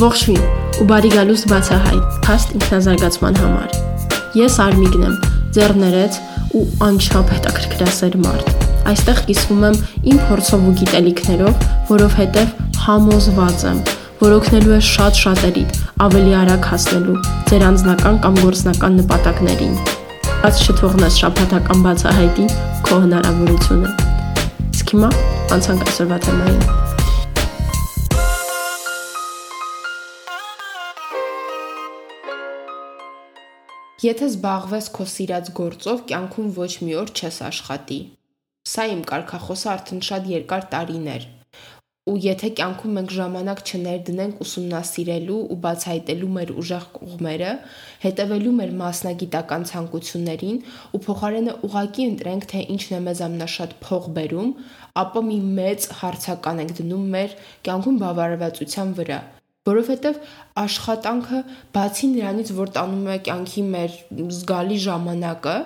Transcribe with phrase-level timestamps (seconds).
[0.00, 0.44] Ողջույն
[0.80, 3.74] ու բարի գալուստ բացահայտ փաստ ինքնազարգացման համար։
[4.38, 5.16] Ես Արմիգն եմ,
[5.56, 6.16] ձեռներեց
[6.56, 9.76] ու անչափ հետաքրքրասեր մարդ։ Այստեղ կիսվում եմ
[10.12, 12.54] իմ փորձով ու գիտելիքներով, որովհետև
[12.86, 13.82] համոզված եմ,
[14.24, 15.64] որ օգնելու է շատ շատերի
[16.08, 17.18] ավելի արագ հասնելու
[17.50, 19.74] ձեր անձնական կամ գործնական նպատակներին։
[20.40, 22.46] Բաց չթողնես շփաթական բացահայտի
[22.88, 23.92] քո հնարավորությունը։
[24.70, 25.12] Իսկ հիմա
[25.58, 26.89] անցանք այսօրվա թեմային։
[34.00, 37.96] Եթե զբաղվես քո սիրած գործով, կյանքում ոչ մի օր չես աշխատի։
[38.70, 41.26] Սա իմ կարգախոսը արդեն շատ երկար տարիներ։
[42.08, 47.50] Ու եթե կյանքում մենք ժամանակ չներդնենք ուսումնասիրելու ու բացահայտելու մեր ուժեղ կողմերը,
[48.06, 50.62] հետևելու մեր մասնագիտական ցանկություններին
[50.96, 54.54] ու փոխարենը ուղակի ընտրենք, թե ինչն է մեզ ամենաշատ փող բերում,
[55.04, 57.36] ապա մի մեծ հարցական ենք դնում մեր
[57.68, 59.20] կյանքում բավարարվածության վրա
[59.68, 60.18] որովհետև
[60.62, 61.40] աշխատանքը
[61.76, 63.98] բացի նրանից, որ տանում է կյանքի մեր
[64.38, 65.56] զգալի ժամանակը,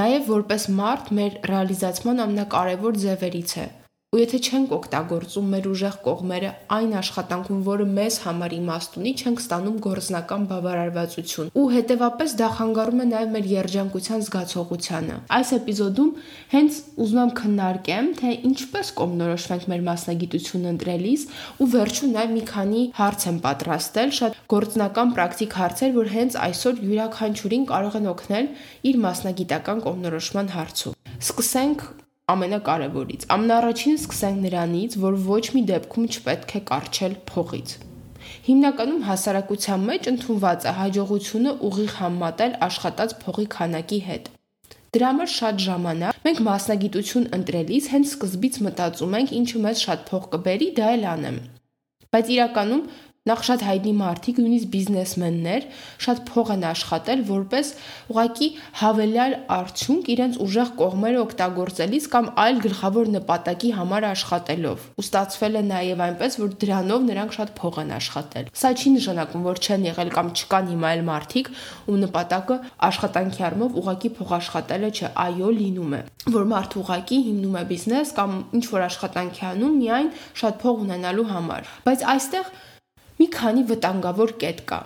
[0.00, 3.68] նաև որպես մարդ մեր ռեալիզացման ամենակարևոր ձևերից է։
[4.12, 9.38] Ու եթե չենք օգտագործում մեր ուժեղ կողմերը այն աշխատանքում, որը մեզ համար իմաստ ունի, չենք
[9.40, 16.10] ստանում գործնական բավարարվածություն։ Ու հետևապես դա խանգարում է նաև մեր երջանկության զգացողությանը։ Այս էպիզոդում
[16.52, 22.84] հենց ուզում եմ քննարկեմ, թե ինչպես կողմնորոշվենք մեր մասնագիտությունը ընտրելիս ու վերջում նաև մի քանի
[23.00, 28.52] հարց եմ պատրաստել, շատ գործնական պրակտիկ հարցեր, որ հենց այսօր յուրաքանչյուրին կարող են օգնել
[28.92, 36.60] իր մասնագիտական կողմնորոշման հարցում։ Սկսենք ամենակարևորից։ Ամենաառաջինը սկսենք նրանից, որ ոչ մի դեպքում չպետք է
[36.70, 37.74] կարճել փողից։
[38.46, 44.30] Հիմնականում հասարակության մեջ ընդունված է հաջողությունը ուղիղ համատել աշխատած փողի քանակի հետ։
[44.92, 50.26] Դրա համար շատ ժամանակ մենք մասնագիտություն ընտրելիս հենց սկզբից մտածում ենք ինչը մեզ շատ փող
[50.34, 51.38] կբերի, դա էլ անեմ։
[52.12, 52.82] Բայց իրականում
[53.22, 55.66] Նախ շատ հայտնի մարդիկ, նույնիսկ բիզնեսմեններ,
[56.02, 57.68] շատ փող են աշխատել որպես
[58.10, 58.48] ուղակի
[58.80, 65.62] հավելյալ արդյունք իրենց ուժեղ կողմերը օգտագործելիս կամ այլ գլխավոր նպատակի համար աշխատելով։ Ու ստացվել է
[65.68, 70.12] նաև այնպես, որ դրանով նրանք շատ փող են աշխատել։ Սա չի նշանակում, որ չեն եղել
[70.18, 71.52] կամ չկան հիմա այլ մարդիկ,
[71.86, 72.58] ու նպատակը
[72.90, 76.02] աշխատանքի առումով ուղակի փող աշխատելը չէ, այո, լինում է,
[76.34, 80.12] որ մարդը ուղակի հիմնում է բիզնես կամ ինչ որ աշխատանքի անում միայն
[80.42, 82.52] շատ փող ունենալու համար։ Բայց այստեղ
[83.20, 84.80] մի քանի վտանգավոր կետ կա։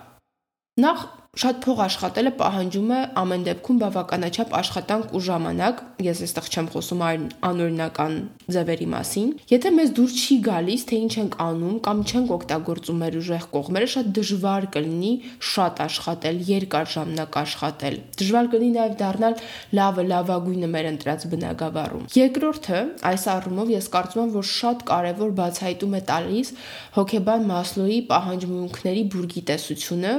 [0.84, 1.04] Նախ
[1.36, 7.02] Շատ փող աշխատելը պահանջում է ամեն դեպքում բավականաչափ աշխատանք ու ժամանակ, ես այստեղ չեմ խոսում
[7.48, 8.14] անօրինական
[8.56, 13.18] ձևերի մասին։ Եթե մեզ դուր չի գալիս, թե ինչ ենք անում կամ չենք օգտագործում մեր
[13.20, 15.12] ուժեղ կողմերը, շատ դժվար կլինի
[15.50, 19.38] շատ աշխատել, երկար ժամանակ աշխատել։ Դժվար կլինի նաև դառնալ
[19.76, 22.80] լավը, լավագույնը մեր ընտրած բնագավառում։ Երկրորդը,
[23.12, 26.52] այս առումով ես կարծում եմ, որ շատ կարևոր բացահայտում է տալիս
[26.96, 30.12] հոգեբան Մասլոուի պահանջմունքների բուրգի տեսությունը,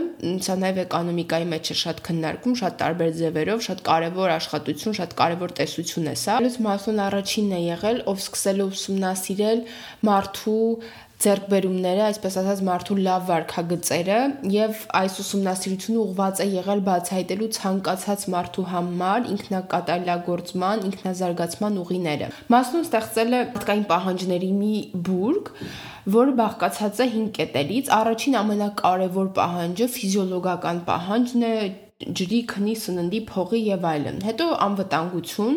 [0.45, 5.11] սա նաև է էկոնոմիկայի մեջ է շատ քննարկում, շատ տարբեր ձևերով, շատ կարևոր աշխատություն, շատ
[5.21, 9.59] կարևոր տեսություն է սա։ Լույս Մասոն առաջինն է եղել, ով սկսել է ուսումնասիրել
[10.07, 10.67] մարդու
[11.23, 14.17] ձերբերումները, այսպես ասած մարդու լավ վարքագծերը
[14.53, 23.33] եւ այս ուսումնասիրությունը ուղղված է եղել բացահայտելու ցանկացած մարդու համար ինքնակատարելագործման, ինքնազարգացման ուղիները։ Մասնուն ստեղծել
[23.33, 24.75] է մարդկային պահանջների մի
[25.09, 25.51] բուրգ,
[26.17, 31.53] որը բաղկացած է 5 կետերից։ Առաջին ամենակարևոր պահանջը ֆիզիոլոգական պահանջն է
[31.97, 35.55] ջրի, քնի, սննդի, փողի եւ այլն։ Հետո անվտանգություն,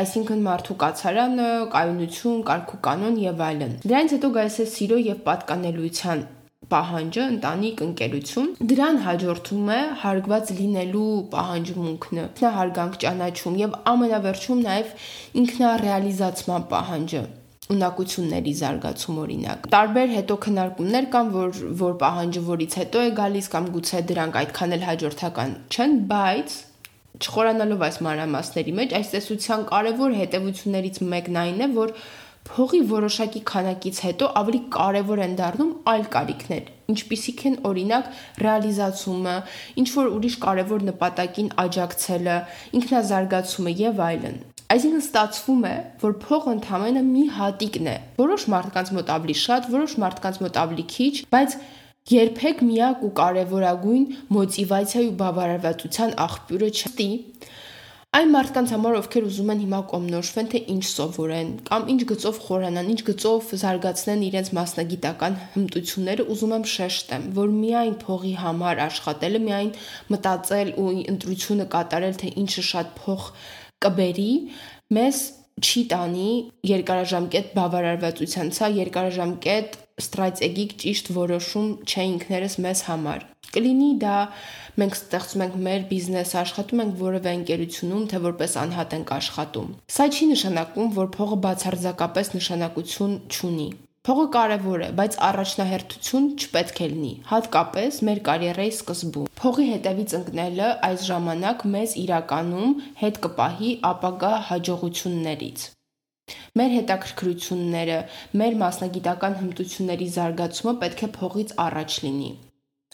[0.00, 6.24] այսինքն մարդու կացարանը, կայունություն, կարգուկանոն եւ այլն։ Դրանից հետո գալիս է սիրո եւ պատկանելիության
[6.72, 14.96] պահանջը, ընտանիք, ընկերություն։ Դրան հաջորդում է հարգված լինելու պահանջմունքն, ինքնահարգանք ճանաչում եւ ամենավերջում նաեւ
[15.42, 17.22] ինքնարեալիզացման պահանջը
[17.72, 23.70] ունակությունների զարգացում օրինակ։ Տարբեր հետո քննարկումներ կան, որ որ պահանջը որից հետո է գալիս կամ
[23.76, 26.56] գուցե դրանք այդքան էլ հաջորդական չեն, բայց
[27.20, 31.94] չխորանալով այս մանրամասների մեջ, այս տեսության կարևոր հետևություններից մեկն այն է, որ
[32.48, 38.08] փողի որոշակի քանակից հետո ավելի կարևոր են դառնում այլ կարիքներ, ինչպիսիք են օրինակ
[38.42, 39.34] ռեալիզացումը,
[39.82, 42.38] ինչ որ ուրիշ կարևոր նպատակին աջակցելը,
[42.80, 44.40] ինքնազարգացումը եւ այլն։
[44.72, 49.96] Այսինքն ստացվում է, որ փողը ընդհանրապես մի հատիկն է։ Որոշ մարդկանց մոտ ավելի շատ, որոշ
[50.02, 51.56] մարդկանց մոտ ավելի քիչ, բայց
[52.10, 57.10] երբեք միակ ու կարևորագույն մոտիվացիայի ու բավարարվածության աղբյուրը չստի։
[58.12, 62.90] Այն մարդկանց համար, ովքեր ուզում են հիմա կոմնորոշվեն, թե ինչ սովորեն, կամ ինչ գծով խորանան,
[62.92, 69.72] ինչ գծով զարգացնեն իրենց մասնագիտական հմտությունները, ուզում եմ շեշտեմ, որ միայն փողի համար աշխատելը, միայն
[70.12, 73.30] մտածել ու ընտրությունը կատարել, թե ինչը շատ փող
[73.86, 74.32] կբերի,
[74.92, 75.22] մեզ
[75.62, 76.28] չի տանի
[76.68, 84.16] երկարաժամկետ բավարարվածության, սա երկարաժամկետ ստրատեգիկ ճիշտ որոշում չէ ինքներս մեզ համար։ Կլինի դա
[84.80, 90.06] մենք ստեղծում ենք մեր բիզնես, աշխատում ենք որևէ ընկերությունում, թե որպես անհատ ենք աշխատում։ Սա
[90.16, 93.68] չի նշանակում, որ փողը բացարձակապես նշանակություն չունի։
[94.02, 100.70] Փողը կարևոր է, բայց առաջնահերթություն չպետք է լինի, հատկապես մեր կարիերայի սկզբում։ Փողի հետևից ընկնելը
[100.88, 102.72] այս ժամանակ մեզ իրականում
[103.04, 105.68] հետ կպահի ապագա հաջողություններից։
[106.58, 107.98] Մեր հետաքրքրությունները,
[108.40, 112.32] մեր մասնագիտական հմտությունների զարգացումը պետք է փողից առաջ լինի։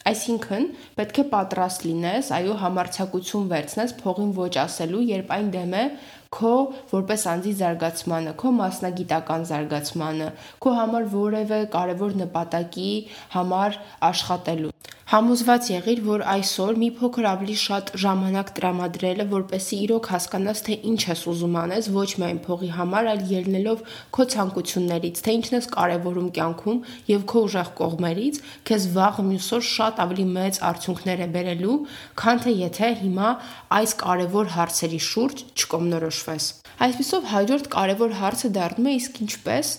[0.09, 0.65] Այսինքն,
[0.97, 5.83] պետք է պատրաստ լինես, այո, համարցակություն վերցնես փողին ոչ ասելու, երբ այն դեմ է
[6.37, 6.53] քո
[6.93, 10.29] որպես անձի զարգացմանը, քո մասնագիտական զարգացմանը,
[10.63, 12.91] քո համար որևէ կարևոր նպատակի
[13.35, 13.79] համար
[14.13, 14.73] աշխատելու։
[15.09, 20.99] Համոզված եղիր, որ այսօր մի փոքր ավելի շատ ժամանակ տրամադրելը, որպեսզի իրոք հասկանաս, թե ինչ
[21.07, 23.81] ես ուզում անես, ոչ միայն փողի համար, այլ ելնելով
[24.13, 28.37] քո ցանկություններից, թե ինչն ես կարևորում կյանքում եւ քո ուժեղ կողմերից,
[28.69, 31.77] քեզ վաղ մյուս օր շատ ավելի մեծ արդյունքներ է բերելու,
[32.21, 33.31] քան թե եթե հիմա
[33.79, 36.51] այս կարևոր հարցերի շուրջ չկողմնորոշվես։
[36.85, 39.73] Այսպեսով հաջորդ կարևոր հարցը դառնում է իսկ ինչպես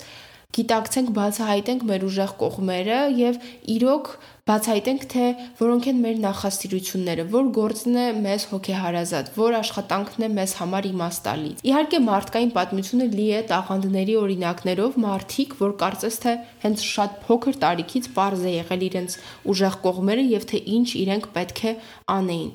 [0.51, 3.37] գիտակցենք, բացահայտենք մեր ուժեղ կողմերը եւ
[3.71, 4.09] իրոք
[4.51, 5.25] բացահայտենք, թե
[5.61, 11.63] որոնք են մեր նախասիրությունները, որ գործն է մեզ հոգեհարազատ, որ աշխատանքն է մեզ համար իմաստալից։
[11.71, 18.11] Իհարկե մարդկային պատմությունը լի է տաղանդների օրինակներով, մարդիկ, որ կարծես թե հենց շատ փոքր տարիքից
[18.11, 19.17] པարզ է եղել իրենց
[19.55, 21.77] ուժեղ կողմերը եւ թե ինչ իրենք պետք է
[22.19, 22.51] անեին։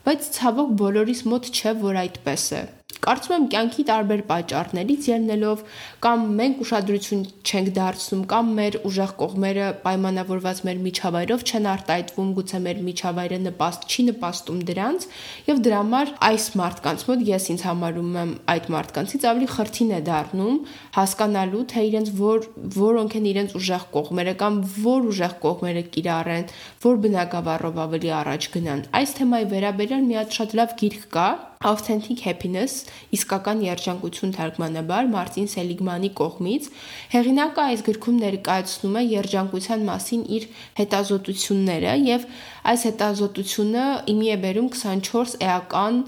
[0.00, 2.62] Բայց ցավոք բոլորիս մոտ չէ, որ այդպես է։
[3.00, 5.62] Կարծում եմ կյանքի տարբեր պատճառներից ելնելով
[6.04, 12.60] կամ մենք ուշադրություն չենք դարձնում կամ մեր ուժեղ կողմերը պայմանավորված մեր միջավայրով չեն արտահայտվում, գուցե
[12.66, 15.06] մեր միջավայրը նպաստ չի նպաստում դրանց
[15.48, 20.00] եւ դրա համար այս մարդկանց մոտ ես ինձ համարում եմ այդ մարդկանցից ավելի խրթին է
[20.10, 20.58] դառնում
[21.00, 26.50] հասկանալու թե իրենց որ որոնք են իրենց ուժեղ կողմերը կամ որ ուժեղ կողմերը կիրառեն,
[26.84, 31.28] որ բնակավարով ավելի առաջ գնան։ Այս թեմայի վերաբերյալ մի հատ շատ լավ գիրք կա,
[31.60, 36.68] Authentic Happiness, իսկական երջանկություն թարգմանաբար Մարտին Սելիգմանի կողմից,
[37.12, 40.46] հեղինակը այս գրքում ներկայացնում է երջանկության մասին իր
[40.78, 42.24] հետազոտությունները եւ
[42.72, 45.98] այս հետազոտությունը իմի է բերում 24 էական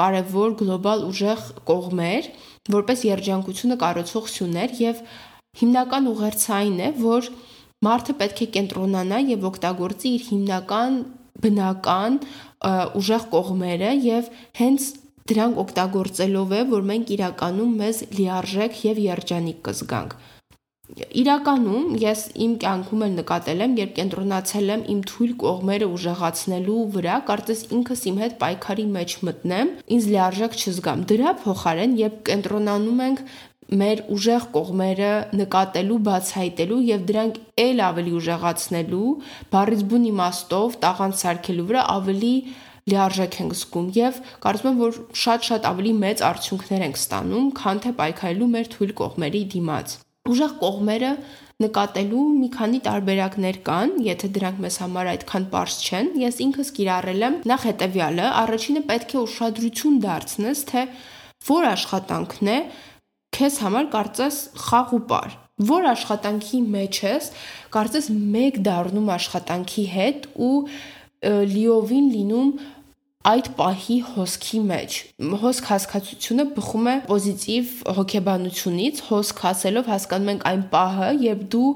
[0.00, 2.30] կարևոր գլոբալ ուժեղ կողմեր,
[2.76, 5.02] որպես երջանկությունը կառուցող սյուներ եւ
[5.60, 7.28] հիմնական ուղերձային է, որ
[7.84, 10.98] մարդը պետք է կենտրոնանա եւ օգտագործի իր հիմնական
[11.42, 12.20] բնական
[13.00, 14.92] ուժեղ կողմերը եւ հենց
[15.30, 20.16] դրանք օգտագործելով է, որ մենք իրականում մեզ լիարժեք եւ երջանիկ կզգանք։
[20.94, 27.14] Իրականում ես իմ կյանքում էլ նկատել եմ, երբ կենտրոնացել եմ իմ թույլ կողմերը ուժեղացնելու վրա,
[27.30, 33.24] կարծես ինքս իմ հետ պայքարի մեջ մտնեմ, ինձ լիարժեք չզգամ։ Դրա փոխարեն, երբ կենտրոնանում ենք
[33.80, 39.10] մեր ուժեղ կողմերը նկատելու, բացահայտելու եւ դրանք ել ավելի ուժեղացնելու,
[39.54, 42.34] բառից բուն իմաստով տաղանդ սարքելու վրա ավելի
[42.84, 47.92] լիարժեք ենք զգում եւ կարծում եմ որ շատ-շատ ավելի մեծ արդյունքներ ենք ստանում, քան թե
[48.00, 49.94] պայքարելու մեր թույլ կողմերի դիմաց։
[50.24, 51.12] Ուժեղ կողմերը
[51.64, 57.26] նկատելու մի քանի տարբերակներ կան, եթե դրանք մեզ համար այդքան པարզ չեն։ Ես ինքս կիրառել
[57.28, 60.82] եմ նախ հետեւյալը, առաջինը պետք է ուշադրություն դարձնես, թե
[61.44, 62.58] որ աշխատանքն է
[63.34, 65.34] քեզ համար կարծես խաղ ու պար
[65.70, 67.30] որ աշխատանքի մեջ ես
[67.74, 70.54] կարծես մեկ դառնում աշխատանքի հետ ու
[71.54, 72.50] լիովին լինում
[73.24, 74.96] այդ պահի հոսքի մեջ։
[75.40, 81.70] Հոսք հասկացությունը բխում է պոզիտիվ հոգեբանությունից, հոսք ասելով հասկանում ենք այն պահը, երբ դու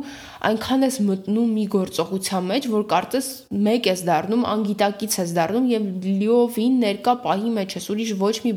[0.48, 3.30] այնքան ես մտնում մի գործողության մեջ, որ կարծես
[3.68, 8.52] մեկ ես դառնում, անգիտակից ես դառնում եւ լիովին ներկա պահի մեջ ես, ուրիշ ոչ մի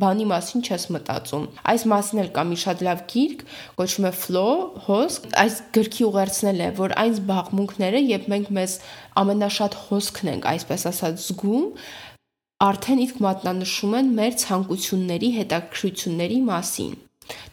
[0.00, 3.44] բանի մասին չես մտածում։ Այս մասին էլ կա մի շատ լավ գիրք,
[3.78, 4.56] կոչվում է Flow,
[4.88, 8.76] հոսք։ Այս գրքի ուղերձնել է, որ այն զբաղմունքները, երբ մենք մեզ
[9.20, 11.66] ամենաշատ հոսքն ենք, այսպես ասած, զգում,
[12.60, 16.98] արդեն իսկ մատնանշում են մեր ցանկությունների, հետաքրքրությունների մասին։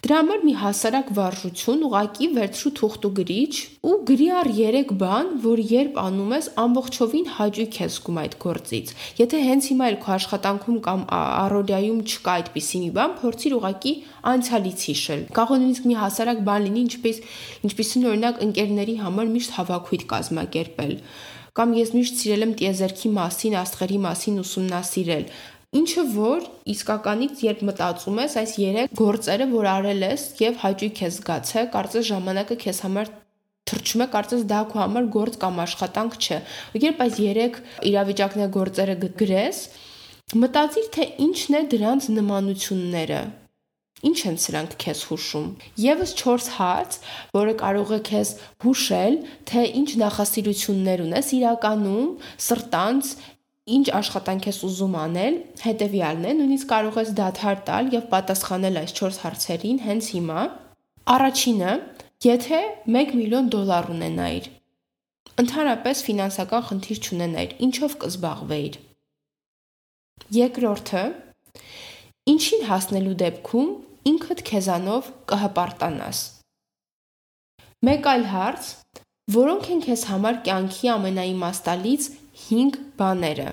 [0.03, 3.53] Դրա համար մի հասարակ վարժություն ուղակի վերցրու թուղթ ու գրիչ
[3.87, 8.91] ու գրի առ 3 բան, որ երբ անում ես ամբողջովին հաճույք ես զգում այդ գործից։
[9.21, 13.93] Եթե հենց հիմա էլ քո աշխատանքում կամ առօրյայում չկա այդպիսի մի բան, փորձիր ուղակի
[14.33, 17.23] անցյալից հիշել։ Կարող է նույնիսկ մի հասարակ բան լինի, ինչպես
[17.69, 20.95] ինչպեսին օրինակ ընկերների համար միշտ հավաքույթ կազմակերպել
[21.57, 25.23] կամ ես միշտ սիրել եմ տիեզերքի մասին, աստղերի մասին ուսումնասիրել։
[25.77, 31.17] Ինչը որ իսկականից երբ մտածում ես այս 3 գործերը, որ արել ես եւ հաճույք ես
[31.17, 33.11] զգացել, կարծես ժամանակը քեզ համար
[33.67, 36.39] թրջում է, կարծես դա քո համար գործ կամ աշխատանք չէ։
[36.87, 37.59] երբ այս 3
[37.91, 39.59] իրավիճակները գործերը գրես,
[40.45, 43.21] մտածիր թե ինչն է դրանց նմանությունները
[44.05, 45.45] Ինչ են սրանք քեզ հուշում։
[45.81, 46.97] Եվս 4 հարց,
[47.33, 49.15] որը կարող է քեզ հուշել,
[49.49, 52.11] թե ինչ նախասիրություններ ունես իրականում,
[52.45, 53.09] սրտանց,
[53.67, 58.93] ինչ աշխատանք ես ուզում անել, հետեւյալն է, նույնիսկ կարող ես դադար տալ եւ պատասխանել այս
[59.01, 60.45] 4 հարցերին հենց հիմա։
[61.17, 61.73] Առաջինը,
[62.27, 62.61] եթե
[63.01, 64.47] 1 միլիոն դոլար ունենայիր,
[65.41, 68.79] ընդհանրապես ֆինանսական խնդիր չունենայիր, ինչով կզբաղվեիր։
[70.37, 71.03] Երկրորդը,
[72.37, 73.69] ինչին հասնելու դեպքում
[74.09, 76.21] ինքդ քեզանով կհպարտանաս։
[77.87, 78.69] Մեկ այլ հարց,
[79.35, 82.09] որոնք են քեզ համար կյանքի ամենաիմաստալից
[82.47, 83.47] 5 բաները։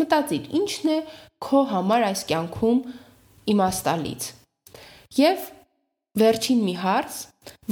[0.00, 0.98] Մտածիր, ինչն է
[1.46, 2.80] քո համար այս կյանքում
[3.54, 4.28] իմաստալից։
[5.20, 5.48] Եվ
[6.24, 7.18] վերջին մի հարց,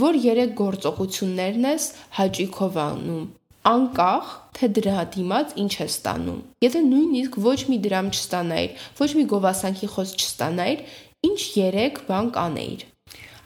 [0.07, 1.87] որ երեք գործողություններն ես
[2.19, 3.25] հաճույքով անում
[3.63, 9.25] անկախ թե դրա դիմաց ինչ է ստանում։ Եթե նույնիսկ ոչ մի դրամ չստանայիր, ոչ մի
[9.33, 10.83] գովասանքի խոս չստանայիր,
[11.29, 12.87] ինչ 3 բան կանեիր։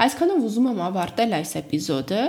[0.07, 2.23] Այսքանով ուզում եմ ավարտել այս էպիզոդը,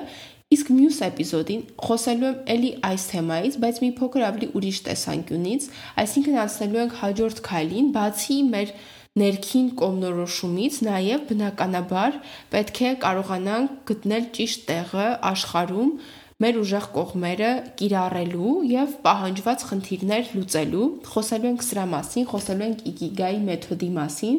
[0.56, 5.66] իսկ մյուս էպիզոդին խոսելու եմ ելի այս թեմայից, բայց մի փոքր ավելի ուրիշ տեսանկյունից,
[6.04, 8.72] այսինքն անցնելու ենք հաջորդ քայլին, բացի մեր
[9.18, 12.18] ներքին կողմնորոշումից նաև բնականաբար
[12.54, 15.92] պետք է կարողանանք գտնել ճիշտ տեղը աշխարհում
[16.38, 17.48] մեր ուժեղ կողմերը
[17.80, 24.36] կիրառելու եւ պահանջված խնդիրներ լուծելու։ Խոսելու ենք սրա մասին, խոսելու ենք Ikigai մեթոդի մասին,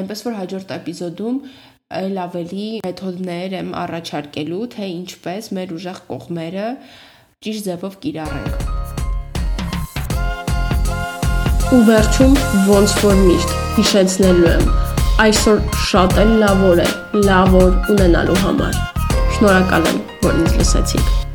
[0.00, 1.36] այնպես որ հաջորդ էպիզոդում
[1.86, 6.66] այլ ավելի մեթոդներ եմ առաջարկելու, թե ինչպես մեր ուժեղ կողմերը
[7.46, 8.56] ճիշտ ձևով կիրառենք։
[11.76, 12.34] Ու վերջում
[12.72, 14.66] ոնց որ միշտ հիշեցնելու եմ,
[15.26, 15.62] այսօր
[15.92, 16.88] շատ էլ լավ օր է,
[17.30, 18.82] լավ օր ունենալու համար։
[19.36, 21.25] Շնորհակալ եմ, որ ինձ լսեցիք։